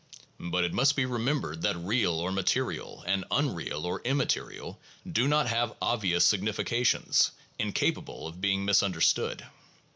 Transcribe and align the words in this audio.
But 0.39 0.63
it 0.63 0.73
must 0.73 0.95
be 0.95 1.05
remembered 1.05 1.61
that 1.61 1.75
'real' 1.77 2.17
or 2.17 2.31
'ma 2.31 2.41
terial' 2.41 3.03
and 3.05 3.23
'unreal' 3.29 3.85
or 3.85 4.01
'immaterial' 4.03 4.79
do 5.07 5.27
not 5.27 5.47
have 5.49 5.75
obvious 5.79 6.25
sig 6.25 6.41
nifications, 6.41 7.29
incapable 7.59 8.25
of 8.25 8.41
being 8.41 8.65
misunderstood. 8.65 9.45